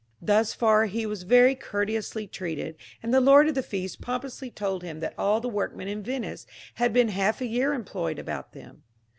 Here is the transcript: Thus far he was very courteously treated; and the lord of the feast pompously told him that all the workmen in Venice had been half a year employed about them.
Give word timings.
Thus 0.19 0.55
far 0.55 0.85
he 0.85 1.05
was 1.05 1.21
very 1.21 1.53
courteously 1.53 2.25
treated; 2.29 2.75
and 3.03 3.13
the 3.13 3.21
lord 3.21 3.47
of 3.47 3.53
the 3.53 3.61
feast 3.61 4.01
pompously 4.01 4.49
told 4.49 4.81
him 4.81 4.99
that 4.99 5.13
all 5.15 5.39
the 5.39 5.47
workmen 5.47 5.87
in 5.87 6.01
Venice 6.01 6.47
had 6.81 6.91
been 6.91 7.09
half 7.09 7.39
a 7.39 7.45
year 7.45 7.71
employed 7.71 8.17
about 8.17 8.53
them. 8.53 8.81